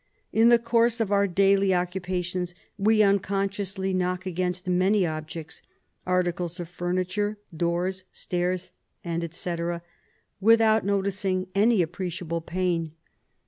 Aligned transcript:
In 0.33 0.49
the 0.49 0.57
course 0.57 0.99
of 0.99 1.11
our 1.11 1.27
daily 1.27 1.75
occupations 1.75 2.55
we 2.75 3.03
unconsciously 3.03 3.93
knock 3.93 4.25
against 4.25 4.65
many 4.65 5.05
objects— 5.05 5.61
articles 6.07 6.59
of 6.59 6.69
furniture, 6.69 7.37
doors, 7.55 8.05
stairs, 8.11 8.71
&c.— 9.05 9.55
without 10.49 10.83
noticing 10.87 11.49
any 11.53 11.83
appreciable 11.83 12.41
pain. 12.41 12.93